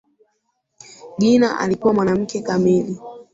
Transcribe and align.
Gina 1.19 1.59
alikuwa 1.59 1.93
mwanamke 1.93 2.41
kamili 2.41 2.99